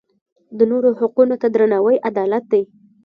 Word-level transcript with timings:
د 0.57 0.59
نورو 0.71 0.89
حقونو 0.99 1.35
ته 1.41 1.47
درناوی 1.55 1.95
عدالت 2.09 2.43
دی. 2.51 2.63